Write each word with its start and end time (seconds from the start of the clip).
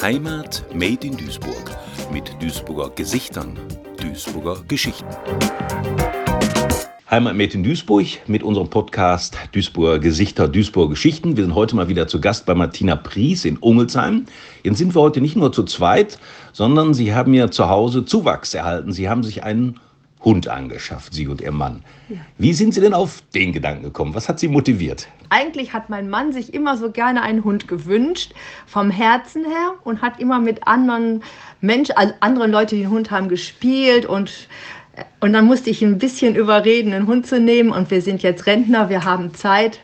Heimat 0.00 0.64
Made 0.72 1.06
in 1.06 1.16
Duisburg 1.16 1.76
mit 2.12 2.34
Duisburger 2.40 2.90
Gesichtern, 2.90 3.58
Duisburger 4.00 4.62
Geschichten. 4.66 5.06
Heimat 7.10 7.36
Made 7.36 7.54
in 7.54 7.62
Duisburg 7.62 8.06
mit 8.26 8.42
unserem 8.42 8.70
Podcast 8.70 9.36
Duisburger 9.52 9.98
Gesichter, 9.98 10.48
Duisburger 10.48 10.90
Geschichten. 10.90 11.36
Wir 11.36 11.44
sind 11.44 11.54
heute 11.54 11.76
mal 11.76 11.88
wieder 11.88 12.06
zu 12.06 12.20
Gast 12.20 12.46
bei 12.46 12.54
Martina 12.54 12.96
Pries 12.96 13.44
in 13.44 13.58
Ungelsheim. 13.58 14.24
Jetzt 14.62 14.78
sind 14.78 14.94
wir 14.94 15.02
heute 15.02 15.20
nicht 15.20 15.36
nur 15.36 15.52
zu 15.52 15.64
zweit, 15.64 16.18
sondern 16.52 16.94
Sie 16.94 17.14
haben 17.14 17.34
ja 17.34 17.50
zu 17.50 17.68
Hause 17.68 18.04
Zuwachs 18.04 18.54
erhalten. 18.54 18.92
Sie 18.92 19.08
haben 19.08 19.22
sich 19.22 19.44
einen 19.44 19.78
Hund 20.24 20.48
angeschafft, 20.48 21.14
Sie 21.14 21.28
und 21.28 21.40
Ihr 21.40 21.52
Mann. 21.52 21.84
Ja. 22.08 22.16
Wie 22.38 22.52
sind 22.52 22.74
Sie 22.74 22.80
denn 22.80 22.94
auf 22.94 23.22
den 23.34 23.52
Gedanken 23.52 23.84
gekommen? 23.84 24.14
Was 24.14 24.28
hat 24.28 24.40
Sie 24.40 24.48
motiviert? 24.48 25.08
Eigentlich 25.30 25.72
hat 25.72 25.90
mein 25.90 26.08
Mann 26.08 26.32
sich 26.32 26.54
immer 26.54 26.76
so 26.76 26.90
gerne 26.90 27.22
einen 27.22 27.44
Hund 27.44 27.68
gewünscht, 27.68 28.32
vom 28.66 28.90
Herzen 28.90 29.44
her, 29.44 29.74
und 29.84 30.02
hat 30.02 30.20
immer 30.20 30.40
mit 30.40 30.66
anderen 30.66 31.22
Menschen, 31.60 31.96
also 31.96 32.14
anderen 32.20 32.50
Leuten, 32.50 32.76
die 32.76 32.82
einen 32.84 32.92
Hund 32.92 33.10
haben, 33.10 33.28
gespielt 33.28 34.06
und 34.06 34.48
und 35.20 35.32
dann 35.32 35.46
musste 35.46 35.70
ich 35.70 35.80
ihn 35.80 35.90
ein 35.90 35.98
bisschen 35.98 36.34
überreden, 36.34 36.92
einen 36.92 37.06
Hund 37.06 37.24
zu 37.24 37.38
nehmen. 37.38 37.70
Und 37.70 37.90
wir 37.90 38.02
sind 38.02 38.22
jetzt 38.22 38.46
Rentner, 38.46 38.88
wir 38.88 39.04
haben 39.04 39.32
Zeit. 39.34 39.80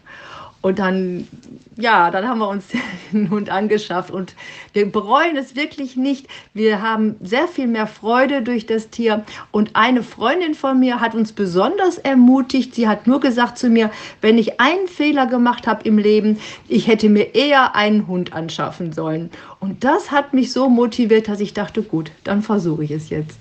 Und 0.65 0.79
dann, 0.79 1.29
ja, 1.77 2.11
dann 2.11 2.27
haben 2.27 2.39
wir 2.39 2.49
uns 2.49 2.65
den 3.13 3.29
Hund 3.29 3.51
angeschafft 3.51 4.11
und 4.11 4.35
wir 4.73 4.91
bereuen 4.91 5.37
es 5.37 5.57
wirklich 5.57 5.95
nicht. 5.95 6.27
Wir 6.55 6.81
haben 6.81 7.17
sehr 7.21 7.49
viel 7.49 7.67
mehr 7.67 7.87
Freude 7.87 8.41
durch 8.41 8.65
das 8.65 8.89
Tier. 8.89 9.25
Und 9.51 9.77
eine 9.77 10.03
Freundin 10.03 10.55
von 10.55 10.81
mir 10.81 11.01
hat 11.01 11.15
uns 11.15 11.33
besonders 11.33 11.99
ermutigt. 11.99 12.75
Sie 12.75 12.89
hat 12.89 13.07
nur 13.07 13.21
gesagt 13.21 13.59
zu 13.59 13.69
mir, 13.69 13.91
wenn 14.23 14.39
ich 14.39 14.59
einen 14.59 14.89
Fehler 14.89 15.27
gemacht 15.27 15.67
habe 15.67 15.87
im 15.87 15.99
Leben, 15.99 16.39
ich 16.67 16.87
hätte 16.87 17.11
mir 17.11 17.35
eher 17.35 17.77
einen 17.77 18.07
Hund 18.07 18.33
anschaffen 18.33 18.95
sollen. 18.95 19.29
Und 19.61 19.85
das 19.85 20.13
hat 20.13 20.33
mich 20.33 20.51
so 20.51 20.71
motiviert, 20.71 21.29
dass 21.29 21.41
ich 21.41 21.53
dachte, 21.53 21.83
gut, 21.83 22.11
dann 22.25 22.41
versuche 22.41 22.85
ich 22.85 22.91
es 22.91 23.11
jetzt. 23.11 23.37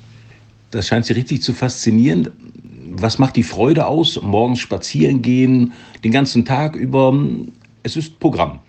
Das 0.71 0.89
scheint 0.89 1.05
Sie 1.05 1.13
richtig 1.13 1.41
zu 1.41 1.53
faszinieren 1.53 2.33
was 2.95 3.17
macht 3.17 3.35
die 3.35 3.43
Freude 3.43 3.87
aus? 3.87 4.21
Morgens 4.21 4.59
spazieren 4.59 5.21
gehen, 5.21 5.73
den 6.03 6.11
ganzen 6.11 6.45
Tag 6.45 6.75
über. 6.75 7.13
Es 7.81 7.97
ist 7.97 8.19
Programm. 8.19 8.59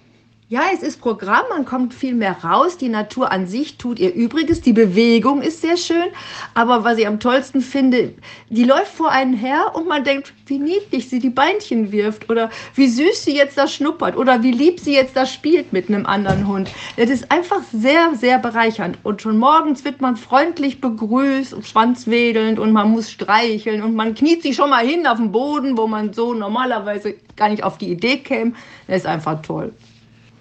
Ja, 0.50 0.64
es 0.74 0.82
ist 0.82 1.00
Programm, 1.00 1.44
man 1.48 1.64
kommt 1.64 1.94
viel 1.94 2.14
mehr 2.14 2.36
raus. 2.44 2.76
Die 2.76 2.90
Natur 2.90 3.32
an 3.32 3.46
sich 3.46 3.78
tut 3.78 3.98
ihr 3.98 4.12
Übriges. 4.12 4.60
Die 4.60 4.74
Bewegung 4.74 5.40
ist 5.40 5.62
sehr 5.62 5.78
schön. 5.78 6.04
Aber 6.52 6.84
was 6.84 6.98
ich 6.98 7.06
am 7.06 7.18
tollsten 7.18 7.62
finde, 7.62 8.12
die 8.50 8.64
läuft 8.64 8.92
vor 8.92 9.10
einen 9.10 9.32
her 9.32 9.72
und 9.72 9.88
man 9.88 10.04
denkt, 10.04 10.34
wie 10.44 10.58
niedlich 10.58 11.08
sie 11.08 11.18
die 11.18 11.30
Beinchen 11.30 11.92
wirft 11.92 12.28
oder 12.28 12.50
wie 12.74 12.88
süß 12.88 13.24
sie 13.24 13.34
jetzt 13.34 13.56
da 13.56 13.66
schnuppert 13.66 14.18
oder 14.18 14.42
wie 14.42 14.50
lieb 14.50 14.80
sie 14.80 14.92
jetzt 14.92 15.16
da 15.16 15.24
spielt 15.24 15.72
mit 15.72 15.88
einem 15.88 16.04
anderen 16.04 16.46
Hund. 16.46 16.70
Das 16.98 17.08
ist 17.08 17.30
einfach 17.30 17.62
sehr, 17.72 18.14
sehr 18.14 18.38
bereichernd. 18.38 18.98
Und 19.02 19.22
schon 19.22 19.38
morgens 19.38 19.82
wird 19.86 20.02
man 20.02 20.14
freundlich 20.14 20.78
begrüßt 20.78 21.54
und 21.54 21.66
schwanzwedelnd 21.66 22.58
und 22.58 22.70
man 22.70 22.90
muss 22.90 23.10
streicheln 23.10 23.82
und 23.82 23.94
man 23.94 24.14
kniet 24.14 24.42
sich 24.42 24.56
schon 24.56 24.68
mal 24.68 24.86
hin 24.86 25.06
auf 25.06 25.16
den 25.16 25.32
Boden, 25.32 25.78
wo 25.78 25.86
man 25.86 26.12
so 26.12 26.34
normalerweise 26.34 27.14
gar 27.34 27.48
nicht 27.48 27.64
auf 27.64 27.78
die 27.78 27.90
Idee 27.90 28.18
käme. 28.18 28.52
Das 28.86 28.98
ist 28.98 29.06
einfach 29.06 29.40
toll. 29.40 29.72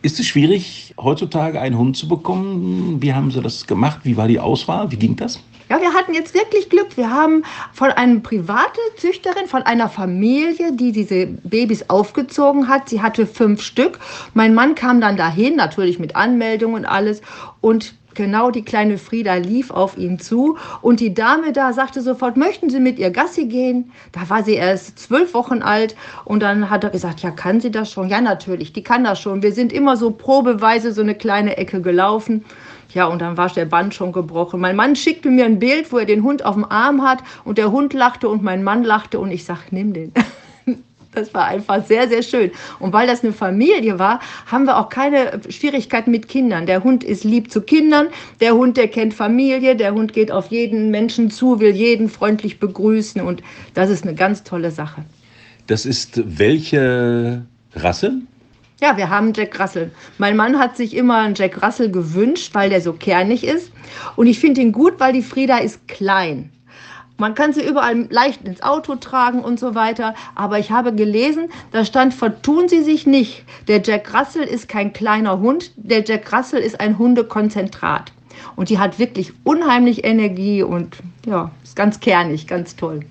Ist 0.03 0.19
es 0.19 0.27
schwierig, 0.27 0.93
heutzutage 0.99 1.61
einen 1.61 1.77
Hund 1.77 1.95
zu 1.95 2.09
bekommen? 2.09 3.01
Wie 3.01 3.13
haben 3.13 3.31
Sie 3.31 3.41
das 3.41 3.65
gemacht? 3.65 4.01
Wie 4.03 4.17
war 4.17 4.27
die 4.27 4.37
Auswahl? 4.37 4.91
Wie 4.91 4.97
ging 4.97 5.15
das? 5.15 5.39
Ja, 5.69 5.79
wir 5.79 5.93
hatten 5.93 6.13
jetzt 6.13 6.33
wirklich 6.33 6.69
Glück. 6.69 6.97
Wir 6.97 7.09
haben 7.09 7.43
von 7.71 7.89
einer 7.89 8.19
privaten 8.19 8.81
Züchterin, 8.97 9.47
von 9.47 9.63
einer 9.63 9.87
Familie, 9.87 10.73
die 10.73 10.91
diese 10.91 11.27
Babys 11.27 11.89
aufgezogen 11.89 12.67
hat. 12.67 12.89
Sie 12.89 13.01
hatte 13.01 13.25
fünf 13.25 13.61
Stück. 13.61 13.97
Mein 14.33 14.53
Mann 14.53 14.75
kam 14.75 14.99
dann 14.99 15.15
dahin, 15.15 15.55
natürlich 15.55 15.99
mit 15.99 16.17
Anmeldung 16.17 16.73
und 16.73 16.83
alles. 16.83 17.21
Und 17.61 17.95
Genau, 18.15 18.51
die 18.51 18.63
kleine 18.63 18.97
Frieda 18.97 19.35
lief 19.35 19.71
auf 19.71 19.97
ihn 19.97 20.19
zu 20.19 20.57
und 20.81 20.99
die 20.99 21.13
Dame 21.13 21.51
da 21.51 21.73
sagte 21.73 22.01
sofort, 22.01 22.37
möchten 22.37 22.69
Sie 22.69 22.79
mit 22.79 22.99
ihr 22.99 23.09
Gassi 23.09 23.45
gehen? 23.45 23.91
Da 24.11 24.29
war 24.29 24.43
sie 24.43 24.53
erst 24.53 24.99
zwölf 24.99 25.33
Wochen 25.33 25.61
alt 25.63 25.95
und 26.25 26.41
dann 26.43 26.69
hat 26.69 26.83
er 26.83 26.91
gesagt, 26.91 27.21
ja, 27.21 27.31
kann 27.31 27.59
sie 27.59 27.71
das 27.71 27.91
schon? 27.91 28.09
Ja, 28.09 28.21
natürlich, 28.21 28.73
die 28.73 28.83
kann 28.83 29.03
das 29.03 29.19
schon. 29.19 29.41
Wir 29.41 29.51
sind 29.51 29.73
immer 29.73 29.97
so 29.97 30.11
probeweise 30.11 30.91
so 30.93 31.01
eine 31.01 31.15
kleine 31.15 31.57
Ecke 31.57 31.81
gelaufen. 31.81 32.45
Ja, 32.93 33.07
und 33.07 33.21
dann 33.21 33.37
war 33.37 33.49
der 33.49 33.65
Band 33.65 33.95
schon 33.95 34.11
gebrochen. 34.11 34.59
Mein 34.59 34.75
Mann 34.75 34.95
schickte 34.95 35.29
mir 35.31 35.45
ein 35.45 35.57
Bild, 35.57 35.91
wo 35.91 35.97
er 35.97 36.05
den 36.05 36.23
Hund 36.23 36.45
auf 36.45 36.53
dem 36.53 36.65
Arm 36.65 37.01
hat 37.01 37.23
und 37.43 37.57
der 37.57 37.71
Hund 37.71 37.93
lachte 37.93 38.29
und 38.29 38.43
mein 38.43 38.63
Mann 38.63 38.83
lachte 38.83 39.19
und 39.19 39.31
ich 39.31 39.45
sag, 39.45 39.71
nimm 39.71 39.93
den. 39.93 40.13
Das 41.15 41.33
war 41.33 41.45
einfach 41.45 41.85
sehr, 41.85 42.07
sehr 42.07 42.23
schön. 42.23 42.51
Und 42.79 42.93
weil 42.93 43.07
das 43.07 43.23
eine 43.23 43.33
Familie 43.33 43.99
war, 43.99 44.19
haben 44.45 44.65
wir 44.65 44.77
auch 44.77 44.89
keine 44.89 45.41
Schwierigkeiten 45.49 46.11
mit 46.11 46.27
Kindern. 46.27 46.65
Der 46.65 46.83
Hund 46.83 47.03
ist 47.03 47.23
lieb 47.23 47.51
zu 47.51 47.61
Kindern, 47.61 48.07
der 48.41 48.53
Hund, 48.55 48.77
der 48.77 48.87
kennt 48.87 49.13
Familie, 49.13 49.75
der 49.75 49.93
Hund 49.93 50.13
geht 50.13 50.31
auf 50.31 50.47
jeden 50.47 50.91
Menschen 50.91 51.29
zu, 51.29 51.59
will 51.59 51.75
jeden 51.75 52.09
freundlich 52.09 52.59
begrüßen 52.59 53.21
und 53.21 53.43
das 53.73 53.89
ist 53.89 54.03
eine 54.03 54.15
ganz 54.15 54.43
tolle 54.43 54.71
Sache. 54.71 55.03
Das 55.67 55.85
ist 55.85 56.21
welche 56.25 57.45
Rasse? 57.75 58.21
Ja, 58.81 58.97
wir 58.97 59.09
haben 59.09 59.31
Jack 59.33 59.57
Russell. 59.59 59.91
Mein 60.17 60.35
Mann 60.35 60.59
hat 60.59 60.75
sich 60.75 60.93
immer 60.93 61.19
einen 61.19 61.35
Jack 61.35 61.63
Russell 61.63 61.89
gewünscht, 61.89 62.53
weil 62.53 62.69
der 62.69 62.81
so 62.81 62.91
kernig 62.91 63.45
ist. 63.45 63.71
Und 64.17 64.27
ich 64.27 64.39
finde 64.39 64.59
ihn 64.59 64.73
gut, 64.73 64.99
weil 64.99 65.13
die 65.13 65.21
Frieda 65.21 65.59
ist 65.59 65.87
klein. 65.87 66.51
Man 67.23 67.35
kann 67.35 67.53
sie 67.53 67.65
überall 67.65 68.05
leicht 68.09 68.45
ins 68.45 68.61
Auto 68.61 68.95
tragen 68.95 69.45
und 69.45 69.57
so 69.57 69.75
weiter. 69.75 70.13
Aber 70.35 70.59
ich 70.59 70.71
habe 70.71 70.93
gelesen, 70.93 71.47
da 71.71 71.85
stand, 71.85 72.13
vertun 72.13 72.67
Sie 72.67 72.83
sich 72.83 73.07
nicht. 73.07 73.45
Der 73.69 73.81
Jack 73.81 74.13
Russell 74.13 74.43
ist 74.43 74.67
kein 74.67 74.91
kleiner 74.91 75.39
Hund. 75.39 75.71
Der 75.77 76.03
Jack 76.03 76.33
Russell 76.33 76.59
ist 76.59 76.81
ein 76.81 76.97
Hundekonzentrat. 76.97 78.11
Und 78.57 78.67
die 78.67 78.77
hat 78.77 78.99
wirklich 78.99 79.31
unheimlich 79.45 80.03
Energie 80.03 80.63
und 80.63 80.97
ja, 81.25 81.51
ist 81.63 81.77
ganz 81.77 82.01
kernig, 82.01 82.45
ganz 82.45 82.75
toll. 82.75 83.05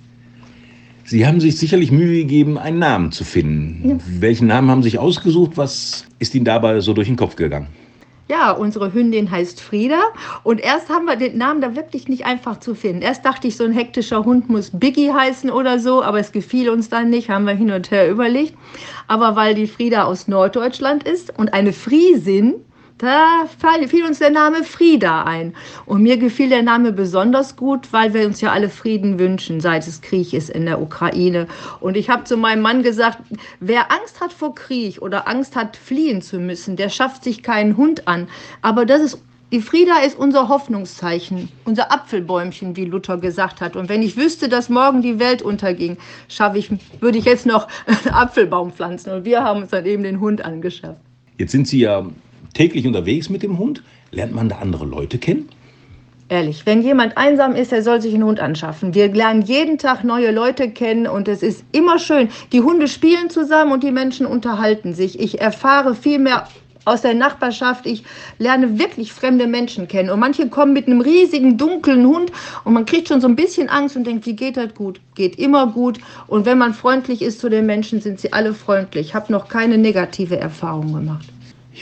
Sie 1.05 1.25
haben 1.25 1.39
sich 1.39 1.57
sicherlich 1.57 1.91
Mühe 1.91 2.19
gegeben, 2.19 2.59
einen 2.59 2.77
Namen 2.77 3.11
zu 3.11 3.23
finden. 3.23 3.89
Ja. 3.89 3.95
Welchen 4.19 4.45
Namen 4.45 4.69
haben 4.69 4.83
Sie 4.83 4.91
sich 4.91 4.99
ausgesucht? 4.99 5.53
Was 5.55 6.05
ist 6.19 6.35
Ihnen 6.35 6.45
dabei 6.45 6.81
so 6.81 6.93
durch 6.93 7.07
den 7.07 7.17
Kopf 7.17 7.35
gegangen? 7.35 7.69
Ja, 8.29 8.51
unsere 8.51 8.93
Hündin 8.93 9.29
heißt 9.29 9.59
Frieda. 9.59 10.01
Und 10.43 10.61
erst 10.61 10.89
haben 10.89 11.05
wir 11.05 11.17
den 11.17 11.37
Namen 11.37 11.59
da 11.59 11.75
wirklich 11.75 12.07
nicht 12.07 12.25
einfach 12.25 12.59
zu 12.59 12.73
finden. 12.73 13.01
Erst 13.01 13.25
dachte 13.25 13.47
ich, 13.47 13.57
so 13.57 13.65
ein 13.65 13.73
hektischer 13.73 14.23
Hund 14.23 14.49
muss 14.49 14.71
Biggie 14.71 15.11
heißen 15.11 15.49
oder 15.49 15.77
so, 15.77 16.01
aber 16.01 16.19
es 16.19 16.31
gefiel 16.31 16.69
uns 16.69 16.87
dann 16.89 17.09
nicht, 17.09 17.29
haben 17.29 17.45
wir 17.45 17.53
hin 17.53 17.71
und 17.71 17.91
her 17.91 18.09
überlegt. 18.09 18.55
Aber 19.07 19.35
weil 19.35 19.55
die 19.55 19.67
Frieda 19.67 20.05
aus 20.05 20.29
Norddeutschland 20.29 21.03
ist 21.03 21.37
und 21.37 21.53
eine 21.53 21.73
Friesin, 21.73 22.55
da 23.03 23.47
fiel 23.87 24.05
uns 24.05 24.19
der 24.19 24.29
Name 24.29 24.63
Frieda 24.63 25.23
ein. 25.23 25.53
Und 25.85 26.01
mir 26.01 26.17
gefiel 26.17 26.49
der 26.49 26.63
Name 26.63 26.91
besonders 26.91 27.55
gut, 27.55 27.91
weil 27.91 28.13
wir 28.13 28.25
uns 28.25 28.41
ja 28.41 28.51
alle 28.51 28.69
Frieden 28.69 29.19
wünschen, 29.19 29.59
seit 29.59 29.87
es 29.87 30.01
Krieg 30.01 30.33
ist 30.33 30.49
in 30.49 30.65
der 30.65 30.81
Ukraine. 30.81 31.47
Und 31.79 31.97
ich 31.97 32.09
habe 32.09 32.23
zu 32.23 32.37
meinem 32.37 32.61
Mann 32.61 32.83
gesagt, 32.83 33.19
wer 33.59 33.91
Angst 33.91 34.21
hat 34.21 34.33
vor 34.33 34.55
Krieg 34.55 35.01
oder 35.01 35.27
Angst 35.27 35.55
hat, 35.55 35.75
fliehen 35.75 36.21
zu 36.21 36.39
müssen, 36.39 36.75
der 36.75 36.89
schafft 36.89 37.23
sich 37.23 37.43
keinen 37.43 37.77
Hund 37.77 38.07
an. 38.07 38.27
Aber 38.61 38.85
das 38.85 39.01
ist 39.01 39.21
die 39.51 39.61
Frieda 39.61 39.99
ist 39.99 40.17
unser 40.17 40.49
Hoffnungszeichen, 40.49 41.47
unser 41.63 41.91
Apfelbäumchen, 41.91 42.75
wie 42.75 42.85
Luther 42.85 43.19
gesagt 43.19 43.61
hat. 43.61 43.75
Und 43.75 43.87
wenn 43.87 44.01
ich 44.01 44.17
wüsste, 44.17 44.49
dass 44.49 44.67
morgen 44.67 45.03
die 45.03 45.19
Welt 45.19 45.43
unterging, 45.43 45.97
schaffe 46.27 46.57
ich, 46.57 46.71
würde 46.99 47.19
ich 47.19 47.25
jetzt 47.25 47.45
noch 47.45 47.67
einen 47.85 48.07
Apfelbaum 48.15 48.71
pflanzen. 48.71 49.13
Und 49.13 49.25
wir 49.25 49.43
haben 49.43 49.61
uns 49.61 49.69
dann 49.69 49.85
eben 49.85 50.01
den 50.01 50.19
Hund 50.19 50.43
angeschafft. 50.43 50.99
Jetzt 51.37 51.51
sind 51.51 51.67
Sie 51.67 51.81
ja 51.81 52.03
täglich 52.53 52.87
unterwegs 52.87 53.29
mit 53.29 53.43
dem 53.43 53.57
Hund? 53.57 53.83
Lernt 54.11 54.33
man 54.33 54.49
da 54.49 54.57
andere 54.57 54.85
Leute 54.85 55.17
kennen? 55.17 55.49
Ehrlich, 56.29 56.65
wenn 56.65 56.81
jemand 56.81 57.17
einsam 57.17 57.53
ist, 57.53 57.73
er 57.73 57.83
soll 57.83 58.01
sich 58.01 58.13
einen 58.13 58.23
Hund 58.23 58.39
anschaffen. 58.39 58.95
Wir 58.95 59.13
lernen 59.13 59.41
jeden 59.41 59.77
Tag 59.77 60.03
neue 60.03 60.31
Leute 60.31 60.69
kennen 60.69 61.05
und 61.05 61.27
es 61.27 61.43
ist 61.43 61.63
immer 61.73 61.99
schön. 61.99 62.29
Die 62.51 62.61
Hunde 62.61 62.87
spielen 62.87 63.29
zusammen 63.29 63.71
und 63.71 63.83
die 63.83 63.91
Menschen 63.91 64.25
unterhalten 64.25 64.93
sich. 64.93 65.19
Ich 65.19 65.41
erfahre 65.41 65.95
viel 65.95 66.19
mehr 66.19 66.47
aus 66.85 67.01
der 67.01 67.13
Nachbarschaft. 67.13 67.85
Ich 67.85 68.03
lerne 68.39 68.79
wirklich 68.79 69.13
fremde 69.13 69.47
Menschen 69.47 69.87
kennen. 69.87 70.09
Und 70.09 70.19
manche 70.19 70.47
kommen 70.47 70.73
mit 70.73 70.87
einem 70.87 71.01
riesigen, 71.01 71.57
dunklen 71.57 72.05
Hund 72.07 72.31
und 72.63 72.73
man 72.73 72.85
kriegt 72.85 73.09
schon 73.09 73.21
so 73.21 73.27
ein 73.27 73.35
bisschen 73.35 73.69
Angst 73.69 73.95
und 73.95 74.07
denkt, 74.07 74.25
wie 74.25 74.35
geht 74.35 74.57
das 74.57 74.73
gut? 74.73 75.01
Geht 75.15 75.37
immer 75.37 75.67
gut. 75.67 75.99
Und 76.27 76.45
wenn 76.45 76.57
man 76.57 76.73
freundlich 76.73 77.21
ist 77.21 77.41
zu 77.41 77.49
den 77.49 77.65
Menschen, 77.65 78.01
sind 78.01 78.19
sie 78.19 78.33
alle 78.33 78.53
freundlich. 78.53 79.07
Ich 79.07 79.13
habe 79.13 79.31
noch 79.31 79.49
keine 79.49 79.77
negative 79.77 80.37
Erfahrung 80.37 80.93
gemacht 80.93 81.27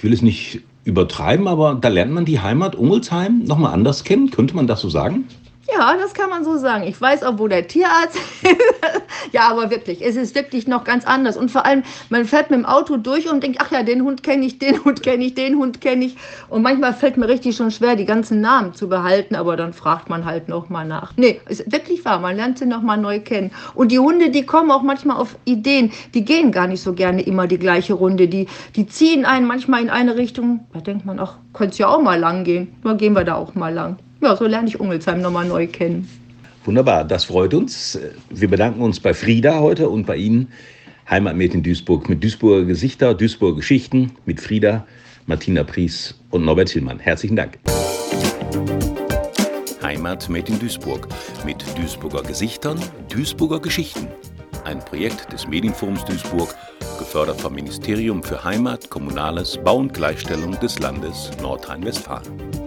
ich 0.01 0.03
will 0.03 0.13
es 0.13 0.23
nicht 0.23 0.61
übertreiben, 0.83 1.47
aber 1.47 1.75
da 1.75 1.87
lernt 1.87 2.11
man 2.11 2.25
die 2.25 2.39
Heimat 2.39 2.73
Ungelsheim 2.73 3.43
nochmal 3.43 3.71
anders 3.71 4.03
kennen. 4.03 4.31
Könnte 4.31 4.55
man 4.55 4.65
das 4.65 4.81
so 4.81 4.89
sagen? 4.89 5.25
Ja, 5.73 5.95
das 5.95 6.13
kann 6.13 6.29
man 6.29 6.43
so 6.43 6.57
sagen. 6.57 6.83
Ich 6.83 6.99
weiß 6.99 7.23
auch, 7.23 7.39
wo 7.39 7.47
der 7.47 7.67
Tierarzt 7.67 8.17
ist. 8.17 8.57
ja, 9.31 9.49
aber 9.49 9.69
wirklich, 9.69 10.01
es 10.05 10.15
ist 10.15 10.35
wirklich 10.35 10.67
noch 10.67 10.83
ganz 10.83 11.05
anders. 11.05 11.37
Und 11.37 11.49
vor 11.49 11.65
allem, 11.65 11.83
man 12.09 12.25
fährt 12.25 12.49
mit 12.49 12.59
dem 12.59 12.65
Auto 12.65 12.97
durch 12.97 13.29
und 13.29 13.41
denkt, 13.41 13.59
ach 13.61 13.71
ja, 13.71 13.83
den 13.83 14.03
Hund 14.03 14.23
kenne 14.23 14.45
ich, 14.45 14.59
den 14.59 14.83
Hund 14.83 15.01
kenne 15.01 15.23
ich, 15.23 15.33
den 15.33 15.57
Hund 15.57 15.79
kenne 15.79 16.05
ich. 16.05 16.17
Und 16.49 16.61
manchmal 16.61 16.93
fällt 16.93 17.17
mir 17.17 17.27
richtig 17.27 17.55
schon 17.55 17.71
schwer, 17.71 17.95
die 17.95 18.05
ganzen 18.05 18.41
Namen 18.41 18.73
zu 18.73 18.89
behalten, 18.89 19.35
aber 19.35 19.55
dann 19.55 19.73
fragt 19.73 20.09
man 20.09 20.25
halt 20.25 20.49
nochmal 20.49 20.85
nach. 20.85 21.13
Nee, 21.15 21.39
ist 21.47 21.71
wirklich 21.71 22.03
wahr, 22.03 22.19
man 22.19 22.35
lernt 22.35 22.59
sie 22.59 22.65
nochmal 22.65 22.97
neu 22.97 23.19
kennen. 23.19 23.51
Und 23.73 23.91
die 23.91 23.99
Hunde, 23.99 24.29
die 24.29 24.45
kommen 24.45 24.71
auch 24.71 24.83
manchmal 24.83 25.17
auf 25.17 25.37
Ideen, 25.45 25.91
die 26.13 26.25
gehen 26.25 26.51
gar 26.51 26.67
nicht 26.67 26.81
so 26.81 26.93
gerne 26.93 27.21
immer 27.21 27.47
die 27.47 27.59
gleiche 27.59 27.93
Runde. 27.93 28.27
Die, 28.27 28.47
die 28.75 28.87
ziehen 28.87 29.25
einen 29.25 29.47
manchmal 29.47 29.81
in 29.81 29.89
eine 29.89 30.17
Richtung, 30.17 30.65
da 30.73 30.81
denkt 30.81 31.05
man, 31.05 31.19
ach, 31.19 31.35
könnte 31.53 31.73
es 31.73 31.77
ja 31.77 31.87
auch 31.87 32.01
mal 32.01 32.19
lang 32.19 32.43
gehen. 32.43 32.75
Dann 32.83 32.97
gehen 32.97 33.13
wir 33.13 33.23
da 33.23 33.35
auch 33.35 33.55
mal 33.55 33.73
lang 33.73 33.97
ja, 34.21 34.35
so 34.35 34.45
lerne 34.45 34.67
ich 34.67 34.79
Ungelsheim 34.79 35.21
nochmal 35.21 35.47
neu 35.47 35.67
kennen. 35.67 36.07
Wunderbar, 36.63 37.03
das 37.05 37.25
freut 37.25 37.53
uns. 37.53 37.99
Wir 38.29 38.47
bedanken 38.47 38.81
uns 38.81 38.99
bei 38.99 39.13
Frieda 39.13 39.59
heute 39.59 39.89
und 39.89 40.05
bei 40.05 40.15
Ihnen, 40.15 40.47
Heimatmädchen 41.09 41.63
Duisburg, 41.63 42.07
mit 42.07 42.23
Duisburger 42.23 42.65
Gesichter, 42.65 43.13
Duisburger 43.15 43.57
Geschichten, 43.57 44.11
mit 44.25 44.39
Frieda, 44.39 44.85
Martina 45.25 45.63
Pries 45.63 46.15
und 46.29 46.45
Norbert 46.45 46.69
Hillmann. 46.69 46.99
Herzlichen 46.99 47.35
Dank. 47.35 47.57
Heimat 49.81 50.29
in 50.29 50.59
Duisburg 50.59 51.07
mit 51.45 51.65
Duisburger 51.77 52.21
Gesichtern, 52.21 52.79
Duisburger 53.11 53.59
Geschichten. 53.59 54.07
Ein 54.63 54.79
Projekt 54.79 55.33
des 55.33 55.47
Medienforums 55.47 56.05
Duisburg, 56.05 56.55
gefördert 56.99 57.41
vom 57.41 57.55
Ministerium 57.55 58.21
für 58.21 58.43
Heimat, 58.43 58.89
Kommunales, 58.89 59.57
Bau 59.63 59.77
und 59.77 59.93
Gleichstellung 59.93 60.59
des 60.59 60.79
Landes 60.79 61.31
Nordrhein-Westfalen. 61.41 62.60